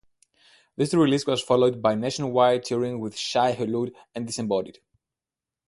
[0.77, 4.79] This release was followed by nationwide touring with Shai Hulud and Disembodied.